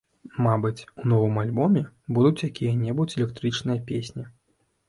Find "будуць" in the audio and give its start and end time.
2.19-2.45